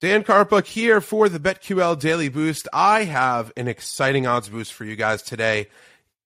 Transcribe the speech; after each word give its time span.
Dan 0.00 0.22
Karpuc 0.22 0.64
here 0.66 1.00
for 1.00 1.28
the 1.28 1.40
BetQL 1.40 1.98
Daily 1.98 2.28
Boost. 2.28 2.68
I 2.72 3.02
have 3.02 3.50
an 3.56 3.66
exciting 3.66 4.28
odds 4.28 4.48
boost 4.48 4.72
for 4.72 4.84
you 4.84 4.94
guys 4.94 5.22
today. 5.22 5.66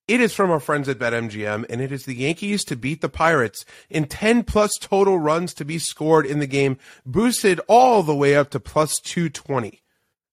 It 0.06 0.20
is 0.20 0.34
from 0.34 0.50
our 0.50 0.60
friends 0.60 0.90
at 0.90 0.98
BetMGM, 0.98 1.64
and 1.70 1.80
it 1.80 1.90
is 1.90 2.04
the 2.04 2.14
Yankees 2.14 2.64
to 2.64 2.76
beat 2.76 3.00
the 3.00 3.08
Pirates 3.08 3.64
in 3.88 4.04
10 4.04 4.42
plus 4.42 4.72
total 4.78 5.18
runs 5.18 5.54
to 5.54 5.64
be 5.64 5.78
scored 5.78 6.26
in 6.26 6.38
the 6.38 6.46
game, 6.46 6.76
boosted 7.06 7.62
all 7.66 8.02
the 8.02 8.14
way 8.14 8.36
up 8.36 8.50
to 8.50 8.60
plus 8.60 9.00
220. 9.00 9.80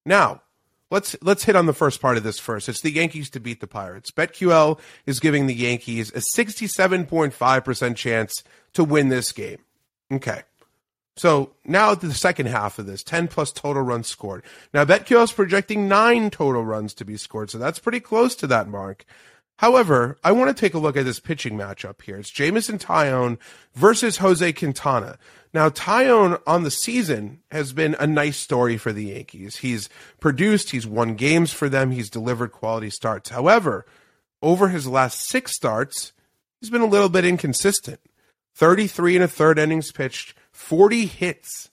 Now, 0.05 0.41
let's 0.91 1.15
let's 1.21 1.45
hit 1.45 1.55
on 1.55 1.65
the 1.65 1.71
first 1.71 2.01
part 2.01 2.17
of 2.17 2.23
this 2.23 2.39
first. 2.39 2.67
It's 2.67 2.81
the 2.81 2.91
Yankees 2.91 3.29
to 3.29 3.39
beat 3.39 3.61
the 3.61 3.67
Pirates. 3.67 4.11
BetQL 4.11 4.81
is 5.05 5.21
giving 5.21 5.47
the 5.47 5.55
Yankees 5.55 6.09
a 6.09 6.19
67.5% 6.37 7.95
chance 7.95 8.43
to 8.73 8.83
win 8.83 9.07
this 9.07 9.31
game. 9.31 9.59
Okay. 10.11 10.41
So 11.19 11.51
now 11.65 11.93
the 11.95 12.13
second 12.13 12.45
half 12.45 12.79
of 12.79 12.85
this, 12.85 13.03
10 13.03 13.27
plus 13.27 13.51
total 13.51 13.81
runs 13.81 14.07
scored. 14.07 14.41
Now 14.73 14.85
BetQL 14.85 15.25
is 15.25 15.33
projecting 15.33 15.89
nine 15.89 16.29
total 16.29 16.63
runs 16.63 16.93
to 16.93 17.03
be 17.03 17.17
scored, 17.17 17.49
so 17.49 17.57
that's 17.57 17.77
pretty 17.77 17.99
close 17.99 18.35
to 18.35 18.47
that 18.47 18.69
mark. 18.69 19.03
However, 19.57 20.17
I 20.23 20.31
want 20.31 20.55
to 20.55 20.59
take 20.59 20.73
a 20.73 20.79
look 20.79 20.95
at 20.95 21.03
this 21.03 21.19
pitching 21.19 21.57
matchup 21.57 22.01
here. 22.01 22.15
It's 22.15 22.29
Jameson 22.29 22.77
Taillon 22.77 23.37
versus 23.75 24.19
Jose 24.19 24.53
Quintana. 24.53 25.17
Now, 25.53 25.67
Taillon 25.67 26.39
on 26.47 26.63
the 26.63 26.71
season 26.71 27.41
has 27.51 27.73
been 27.73 27.97
a 27.99 28.07
nice 28.07 28.37
story 28.37 28.77
for 28.77 28.93
the 28.93 29.07
Yankees. 29.07 29.57
He's 29.57 29.89
produced, 30.21 30.69
he's 30.69 30.87
won 30.87 31.15
games 31.15 31.51
for 31.51 31.67
them, 31.67 31.91
he's 31.91 32.09
delivered 32.09 32.53
quality 32.53 32.89
starts. 32.89 33.31
However, 33.31 33.85
over 34.41 34.69
his 34.69 34.87
last 34.87 35.19
six 35.19 35.53
starts, 35.53 36.13
he's 36.61 36.69
been 36.69 36.79
a 36.79 36.85
little 36.85 37.09
bit 37.09 37.25
inconsistent. 37.25 37.99
33 38.55 39.15
and 39.15 39.23
a 39.25 39.27
third 39.27 39.59
innings 39.59 39.91
pitched, 39.91 40.33
40 40.59 41.05
hits, 41.05 41.69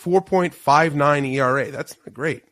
4.59 0.00 1.34
ERA. 1.34 1.70
That's 1.70 1.96
not 1.98 2.14
great. 2.14 2.44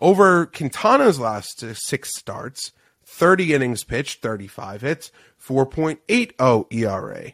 Over 0.00 0.44
Quintana's 0.44 1.20
last 1.20 1.60
six 1.76 2.14
starts, 2.14 2.72
30 3.06 3.54
innings 3.54 3.84
pitched, 3.84 4.20
35 4.22 4.82
hits, 4.82 5.12
4.80 5.40 6.66
ERA. 6.70 7.32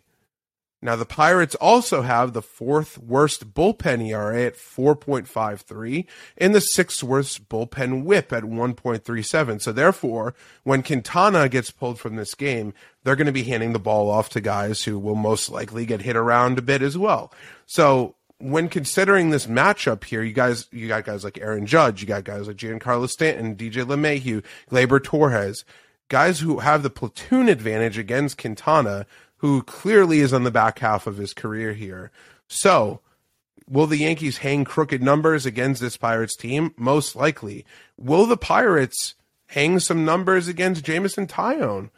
Now, 0.83 0.97
the 0.97 1.05
Pirates 1.05 1.55
also 1.57 2.01
have 2.03 2.33
the 2.33 2.41
fourth 2.41 2.97
worst 2.97 3.53
bullpen 3.53 4.07
ERA 4.09 4.45
at 4.45 4.57
4.53 4.57 6.07
and 6.39 6.55
the 6.55 6.61
sixth 6.61 7.03
worst 7.03 7.51
bullpen 7.51 8.05
WHIP 8.05 8.33
at 8.33 8.45
1.37. 8.45 9.61
So, 9.61 9.73
therefore, 9.73 10.35
when 10.63 10.83
Quintana 10.83 11.51
gets 11.51 11.71
pulled 11.71 12.01
from 12.01 12.17
this 12.17 12.35
game, 12.35 12.73
they're 13.05 13.17
going 13.17 13.27
to 13.27 13.33
be 13.33 13.43
handing 13.43 13.75
the 13.75 13.79
ball 13.79 14.11
off 14.11 14.31
to 14.31 14.41
guys 14.41 14.83
who 14.85 14.99
will 14.99 15.15
most 15.15 15.51
likely 15.51 15.85
get 15.85 16.03
hit 16.03 16.17
around 16.17 16.59
a 16.59 16.63
bit 16.63 16.81
as 16.81 16.97
well. 16.97 17.31
So, 17.67 18.15
when 18.39 18.71
considering 18.71 19.29
this 19.29 19.47
matchup 19.47 20.05
here, 20.05 20.23
you 20.23 20.33
guys, 20.33 20.67
you 20.73 20.89
got 20.89 21.05
guys 21.05 21.25
like 21.25 21.39
Aaron 21.39 21.67
Judge, 21.67 22.01
you 22.01 22.09
got 22.09 22.25
guys 22.25 22.49
like 22.49 22.57
Giancarlo 22.57 23.07
Stanton, 23.07 23.55
DJ 23.55 23.85
LeMahieu, 23.85 24.43
Gleyber 24.71 25.05
Torres, 25.05 25.67
guys 26.09 26.41
who 26.41 26.61
have 26.61 26.83
the 26.83 26.89
platoon 26.89 27.51
advantage 27.51 27.99
against 27.99 28.39
Quintana 28.39 29.05
who 29.41 29.63
clearly 29.63 30.21
is 30.21 30.35
on 30.35 30.45
the 30.45 30.51
back 30.51 30.79
half 30.81 31.07
of 31.07 31.17
his 31.17 31.33
career 31.33 31.73
here. 31.73 32.11
So, 32.47 33.01
will 33.67 33.87
the 33.87 33.97
Yankees 33.97 34.39
hang 34.39 34.65
crooked 34.65 35.03
numbers 35.03 35.47
against 35.47 35.81
this 35.81 35.97
Pirates 35.97 36.37
team? 36.37 36.75
Most 36.77 37.17
likely. 37.17 37.65
Will 37.97 38.27
the 38.27 38.37
Pirates 38.37 39.15
hang 39.47 39.79
some 39.79 40.05
numbers 40.05 40.47
against 40.47 40.85
Jameson 40.85 41.27
Taillon? 41.27 41.89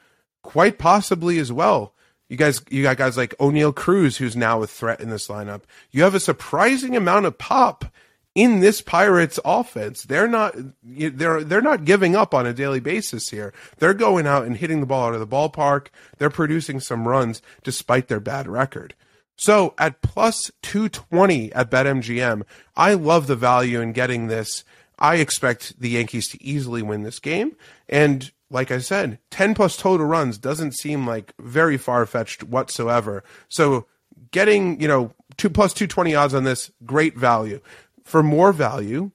Quite 0.43 0.79
possibly 0.79 1.39
as 1.39 1.51
well. 1.51 1.95
You 2.29 2.37
guys, 2.37 2.63
you 2.71 2.85
got 2.85 2.97
guys 2.97 3.17
like 3.17 3.37
Oneil 3.39 3.75
Cruz, 3.75 4.17
who's 4.19 4.37
now 4.37 4.63
a 4.63 4.67
threat 4.69 5.01
in 5.01 5.11
this 5.11 5.27
lineup. 5.27 5.63
You 5.91 6.05
have 6.05 6.15
a 6.15 6.21
surprising 6.21 6.97
amount 6.97 7.27
of 7.27 7.39
pop 7.39 7.87
in 8.35 8.61
this 8.61 8.81
Pirates 8.81 9.39
offense. 9.45 10.05
They're 10.05 10.29
not 10.29 10.55
they're 10.83 11.45
they're 11.45 11.61
not 11.61 11.85
giving 11.85 12.17
up 12.17 12.35
on 12.35 12.47
a 12.47 12.55
daily 12.55 12.81
basis 12.81 13.29
here. 13.31 13.53
They're 13.79 13.95
going 13.95 14.27
out 14.27 14.47
and 14.47 14.57
hitting 14.57 14.81
the 14.81 14.87
ball 14.87 15.09
out 15.09 15.15
of 15.15 15.21
the 15.21 15.27
ballpark. 15.27 15.89
They're 16.19 16.31
producing 16.31 16.81
some 16.81 17.07
runs 17.07 17.43
despite 17.63 18.09
their 18.09 18.21
bad 18.21 18.49
record. 18.49 18.95
So 19.37 19.75
at 19.79 20.03
plus 20.03 20.51
220 20.63 21.53
at 21.53 21.71
BetMGM, 21.71 22.43
I 22.77 22.95
love 22.95 23.27
the 23.27 23.37
value 23.37 23.81
in 23.81 23.93
getting 23.93 24.29
this. 24.29 24.65
I 24.99 25.17
expect 25.17 25.81
the 25.81 25.91
Yankees 25.91 26.29
to 26.29 26.43
easily 26.43 26.83
win 26.83 27.03
this 27.03 27.19
game. 27.19 27.57
And 27.89 28.31
like 28.51 28.71
I 28.71 28.79
said, 28.79 29.19
10 29.31 29.55
plus 29.55 29.77
total 29.77 30.07
runs 30.07 30.39
doesn't 30.39 30.77
seem 30.77 31.07
like 31.07 31.33
very 31.41 31.77
far 31.77 32.07
fetched 32.07 32.45
whatsoever. 32.45 33.25
So 33.49 33.87
getting, 34.31 34.81
you 34.81 34.87
know, 34.87 35.13
two 35.37 35.51
plus 35.51 35.73
220 35.73 36.15
odds 36.15 36.35
on 36.35 36.45
this, 36.45 36.71
great 36.85 37.17
value. 37.17 37.61
For 38.05 38.23
more 38.23 38.53
value, 38.53 39.11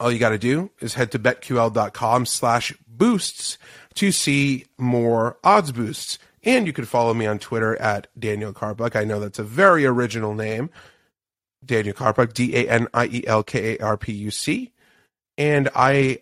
all 0.00 0.12
you 0.12 0.18
got 0.18 0.30
to 0.30 0.38
do 0.38 0.70
is 0.80 0.94
head 0.94 1.12
to 1.12 1.18
betql.com 1.18 2.26
slash 2.26 2.72
boosts 2.86 3.58
to 3.94 4.12
see 4.12 4.66
more 4.76 5.38
odds 5.42 5.72
boosts. 5.72 6.18
And 6.44 6.66
you 6.66 6.72
can 6.72 6.84
follow 6.84 7.14
me 7.14 7.26
on 7.26 7.38
Twitter 7.38 7.76
at 7.76 8.06
Daniel 8.18 8.52
Karpuc. 8.52 8.94
I 8.94 9.04
know 9.04 9.20
that's 9.20 9.40
a 9.40 9.44
very 9.44 9.84
original 9.84 10.34
name. 10.34 10.70
Daniel 11.64 11.94
Karpuc, 11.94 12.32
D 12.32 12.56
A 12.56 12.68
N 12.68 12.86
I 12.94 13.06
E 13.06 13.26
L 13.26 13.42
K 13.42 13.76
A 13.76 13.84
R 13.84 13.96
P 13.96 14.12
U 14.12 14.30
C. 14.30 14.72
And 15.36 15.68
I 15.74 16.18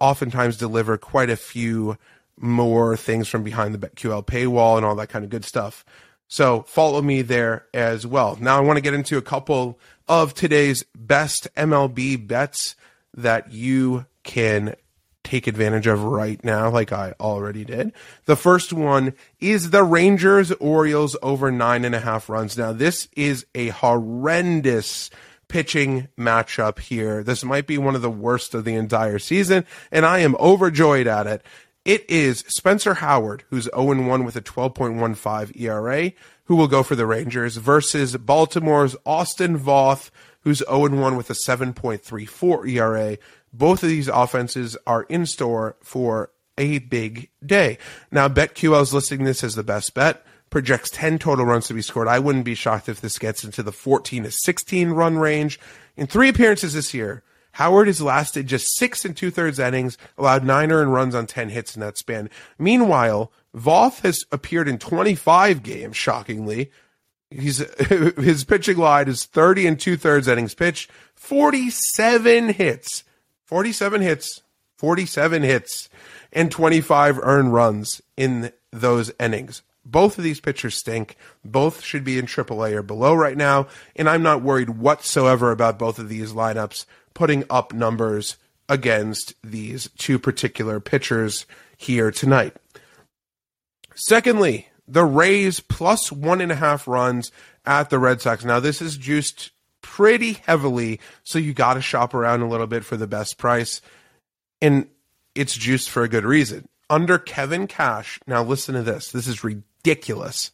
oftentimes 0.00 0.56
deliver 0.56 0.98
quite 0.98 1.30
a 1.30 1.36
few 1.36 1.96
more 2.38 2.96
things 2.96 3.28
from 3.28 3.42
behind 3.42 3.74
the 3.74 3.86
BetQL 3.86 4.24
paywall 4.24 4.76
and 4.76 4.86
all 4.86 4.94
that 4.96 5.08
kind 5.08 5.24
of 5.24 5.30
good 5.30 5.44
stuff. 5.44 5.84
So 6.30 6.62
follow 6.62 7.02
me 7.02 7.22
there 7.22 7.66
as 7.74 8.06
well. 8.06 8.38
Now 8.40 8.56
I 8.56 8.60
want 8.60 8.76
to 8.76 8.82
get 8.82 8.94
into 8.94 9.18
a 9.18 9.22
couple 9.22 9.80
of 10.08 10.32
today's 10.32 10.84
best 10.94 11.48
MLB 11.56 12.24
bets 12.24 12.76
that 13.16 13.52
you 13.52 14.06
can 14.22 14.76
take 15.24 15.48
advantage 15.48 15.88
of 15.88 16.04
right 16.04 16.42
now, 16.44 16.70
like 16.70 16.92
I 16.92 17.14
already 17.18 17.64
did. 17.64 17.92
The 18.26 18.36
first 18.36 18.72
one 18.72 19.14
is 19.40 19.70
the 19.70 19.82
Rangers 19.82 20.52
Orioles 20.52 21.16
over 21.20 21.50
nine 21.50 21.84
and 21.84 21.96
a 21.96 22.00
half 22.00 22.28
runs. 22.28 22.56
Now, 22.56 22.72
this 22.72 23.08
is 23.16 23.44
a 23.52 23.68
horrendous 23.68 25.10
pitching 25.48 26.06
matchup 26.16 26.78
here. 26.78 27.24
This 27.24 27.44
might 27.44 27.66
be 27.66 27.76
one 27.76 27.96
of 27.96 28.02
the 28.02 28.10
worst 28.10 28.54
of 28.54 28.64
the 28.64 28.76
entire 28.76 29.18
season, 29.18 29.66
and 29.90 30.06
I 30.06 30.20
am 30.20 30.36
overjoyed 30.36 31.08
at 31.08 31.26
it. 31.26 31.42
It 31.90 32.08
is 32.08 32.44
Spencer 32.46 32.94
Howard, 32.94 33.42
who's 33.50 33.64
0 33.64 34.06
1 34.06 34.24
with 34.24 34.36
a 34.36 34.40
12.15 34.40 35.60
ERA, 35.60 36.12
who 36.44 36.54
will 36.54 36.68
go 36.68 36.84
for 36.84 36.94
the 36.94 37.04
Rangers, 37.04 37.56
versus 37.56 38.16
Baltimore's 38.16 38.94
Austin 39.04 39.58
Voth, 39.58 40.10
who's 40.42 40.58
0 40.58 40.90
1 40.90 41.16
with 41.16 41.30
a 41.30 41.32
7.34 41.32 42.68
ERA. 42.68 43.18
Both 43.52 43.82
of 43.82 43.88
these 43.88 44.06
offenses 44.06 44.76
are 44.86 45.02
in 45.02 45.26
store 45.26 45.74
for 45.82 46.30
a 46.56 46.78
big 46.78 47.28
day. 47.44 47.76
Now, 48.12 48.28
BetQL 48.28 48.82
is 48.82 48.94
listing 48.94 49.24
this 49.24 49.42
as 49.42 49.56
the 49.56 49.64
best 49.64 49.92
bet, 49.92 50.24
projects 50.48 50.90
10 50.90 51.18
total 51.18 51.44
runs 51.44 51.66
to 51.66 51.74
be 51.74 51.82
scored. 51.82 52.06
I 52.06 52.20
wouldn't 52.20 52.44
be 52.44 52.54
shocked 52.54 52.88
if 52.88 53.00
this 53.00 53.18
gets 53.18 53.42
into 53.42 53.64
the 53.64 53.72
14 53.72 54.22
to 54.22 54.30
16 54.30 54.90
run 54.90 55.18
range. 55.18 55.58
In 55.96 56.06
three 56.06 56.28
appearances 56.28 56.74
this 56.74 56.94
year, 56.94 57.24
Howard 57.52 57.88
has 57.88 58.00
lasted 58.00 58.46
just 58.46 58.76
six 58.76 59.04
and 59.04 59.16
two 59.16 59.30
thirds 59.30 59.58
innings, 59.58 59.98
allowed 60.16 60.44
nine 60.44 60.70
earned 60.70 60.92
runs 60.92 61.14
on 61.14 61.26
10 61.26 61.48
hits 61.50 61.74
in 61.74 61.80
that 61.80 61.98
span. 61.98 62.30
Meanwhile, 62.58 63.32
Voth 63.56 64.00
has 64.00 64.24
appeared 64.30 64.68
in 64.68 64.78
25 64.78 65.62
games, 65.62 65.96
shockingly. 65.96 66.70
He's 67.30 67.58
his 67.88 68.44
pitching 68.44 68.76
line 68.76 69.08
is 69.08 69.24
30 69.24 69.66
and 69.66 69.80
two 69.80 69.96
thirds 69.96 70.28
innings 70.28 70.54
pitched, 70.54 70.90
47 71.14 72.50
hits, 72.54 73.04
47 73.44 74.00
hits, 74.00 74.42
47 74.76 75.42
hits, 75.42 75.88
and 76.32 76.50
25 76.50 77.18
earned 77.22 77.52
runs 77.52 78.00
in 78.16 78.52
those 78.72 79.12
innings. 79.20 79.62
Both 79.84 80.18
of 80.18 80.24
these 80.24 80.40
pitchers 80.40 80.76
stink. 80.76 81.16
Both 81.44 81.82
should 81.82 82.04
be 82.04 82.18
in 82.18 82.26
AAA 82.26 82.72
or 82.72 82.82
below 82.82 83.14
right 83.14 83.36
now, 83.36 83.66
and 83.96 84.08
I'm 84.08 84.22
not 84.22 84.42
worried 84.42 84.70
whatsoever 84.70 85.50
about 85.50 85.78
both 85.78 85.98
of 85.98 86.08
these 86.08 86.32
lineups 86.32 86.84
putting 87.14 87.44
up 87.50 87.72
numbers 87.72 88.36
against 88.68 89.34
these 89.42 89.90
two 89.98 90.18
particular 90.18 90.80
pitchers 90.80 91.46
here 91.76 92.10
tonight. 92.10 92.56
Secondly, 93.94 94.68
the 94.86 95.04
Rays 95.04 95.60
plus 95.60 96.10
one 96.10 96.40
and 96.40 96.52
a 96.52 96.56
half 96.56 96.86
runs 96.88 97.30
at 97.64 97.90
the 97.90 97.98
Red 97.98 98.20
Sox. 98.20 98.44
Now, 98.44 98.60
this 98.60 98.80
is 98.80 98.96
juiced 98.96 99.50
pretty 99.82 100.34
heavily, 100.34 101.00
so 101.22 101.38
you 101.38 101.52
got 101.52 101.74
to 101.74 101.82
shop 101.82 102.14
around 102.14 102.42
a 102.42 102.48
little 102.48 102.66
bit 102.66 102.84
for 102.84 102.96
the 102.96 103.06
best 103.06 103.38
price. 103.38 103.80
And 104.60 104.88
it's 105.34 105.54
juiced 105.56 105.90
for 105.90 106.02
a 106.02 106.08
good 106.08 106.24
reason. 106.24 106.68
Under 106.88 107.18
Kevin 107.18 107.66
Cash, 107.66 108.20
now 108.26 108.42
listen 108.42 108.74
to 108.74 108.82
this. 108.82 109.12
This 109.12 109.28
is 109.28 109.44
ridiculous. 109.44 110.50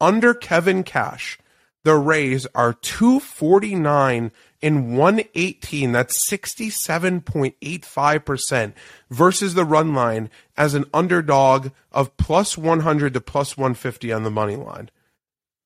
Under 0.00 0.34
Kevin 0.34 0.82
Cash, 0.82 1.38
the 1.82 1.96
Rays 1.96 2.46
are 2.54 2.74
249 2.74 4.30
in 4.60 4.96
118. 4.96 5.92
That's 5.92 6.28
67.85% 6.28 8.72
versus 9.10 9.54
the 9.54 9.64
run 9.64 9.94
line 9.94 10.28
as 10.56 10.74
an 10.74 10.86
underdog 10.92 11.68
of 11.92 12.16
plus 12.16 12.58
100 12.58 13.14
to 13.14 13.20
plus 13.20 13.56
150 13.56 14.12
on 14.12 14.24
the 14.24 14.30
money 14.30 14.56
line. 14.56 14.90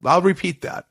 I'll 0.04 0.22
repeat 0.22 0.62
that. 0.62 0.86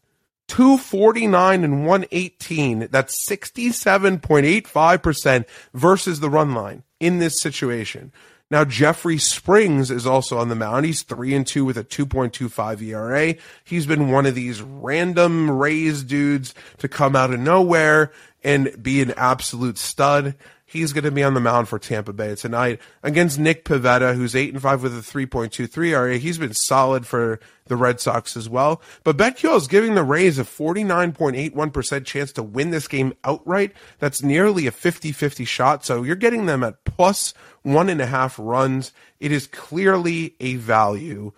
249 0.47 1.63
and 1.63 1.87
118. 1.87 2.89
That's 2.91 3.27
67.85% 3.27 5.45
versus 5.73 6.19
the 6.19 6.29
run 6.29 6.53
line 6.53 6.83
in 6.99 7.17
this 7.19 7.39
situation. 7.39 8.11
Now 8.51 8.65
Jeffrey 8.65 9.17
Springs 9.17 9.89
is 9.89 10.05
also 10.05 10.37
on 10.37 10.49
the 10.49 10.55
mound. 10.55 10.85
He's 10.85 11.01
3 11.01 11.33
and 11.33 11.47
2 11.47 11.65
with 11.65 11.77
a 11.77 11.83
2.25 11.83 12.81
ERA. 12.81 13.35
He's 13.63 13.85
been 13.85 14.11
one 14.11 14.25
of 14.25 14.35
these 14.35 14.61
random 14.61 15.49
Rays 15.49 16.03
dudes 16.03 16.53
to 16.77 16.87
come 16.87 17.15
out 17.15 17.33
of 17.33 17.39
nowhere 17.39 18.11
and 18.43 18.75
be 18.81 19.01
an 19.01 19.11
absolute 19.11 19.77
stud. 19.77 20.35
He's 20.73 20.91
going 20.91 21.03
to 21.03 21.11
be 21.11 21.23
on 21.23 21.35
the 21.35 21.39
mound 21.39 21.69
for 21.69 21.77
Tampa 21.77 22.13
Bay 22.13 22.33
tonight 22.33 22.81
against 23.03 23.37
Nick 23.37 23.63
Pivetta, 23.63 24.15
who's 24.15 24.35
8 24.35 24.53
and 24.53 24.61
5 24.61 24.81
with 24.81 24.97
a 24.97 25.01
3.23 25.01 25.89
ERA. 25.89 26.17
He's 26.17 26.39
been 26.39 26.55
solid 26.55 27.05
for 27.05 27.39
the 27.65 27.75
Red 27.75 27.99
Sox 27.99 28.35
as 28.35 28.49
well. 28.49 28.81
But 29.03 29.15
BetQL 29.15 29.55
is 29.55 29.67
giving 29.67 29.93
the 29.93 30.03
Rays 30.03 30.39
a 30.39 30.43
49.81% 30.43 32.05
chance 32.05 32.31
to 32.31 32.41
win 32.41 32.71
this 32.71 32.87
game 32.87 33.13
outright. 33.23 33.71
That's 33.99 34.23
nearly 34.23 34.65
a 34.65 34.71
50 34.71 35.11
50 35.11 35.45
shot. 35.45 35.85
So 35.85 36.01
you're 36.01 36.15
getting 36.15 36.47
them 36.47 36.63
at 36.63 36.83
plus 36.85 37.35
one 37.61 37.87
and 37.87 38.01
a 38.01 38.07
half 38.07 38.39
runs. 38.39 38.93
It 39.19 39.31
is 39.31 39.45
clearly 39.45 40.35
a 40.39 40.55
value 40.55 41.33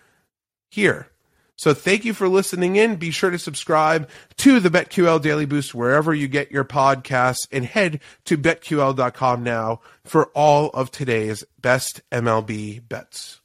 here. 0.69 1.09
So 1.55 1.73
thank 1.73 2.03
you 2.03 2.13
for 2.13 2.27
listening 2.27 2.75
in. 2.75 2.97
Be 2.97 3.11
sure 3.11 3.29
to 3.29 3.39
subscribe 3.39 4.09
to 4.37 4.59
the 4.59 4.69
BetQL 4.69 5.21
Daily 5.21 5.45
Boost 5.45 5.73
wherever 5.73 6.13
you 6.13 6.27
get 6.27 6.51
your 6.51 6.65
podcasts 6.65 7.47
and 7.51 7.65
head 7.65 8.01
to 8.25 8.37
betql.com 8.37 9.43
now 9.43 9.79
for 10.03 10.25
all 10.33 10.69
of 10.69 10.91
today's 10.91 11.43
best 11.61 12.01
MLB 12.11 12.87
bets. 12.87 13.39